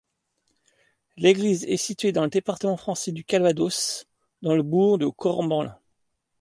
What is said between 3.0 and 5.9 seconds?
du Calvados, dans le bourg de Cormolain.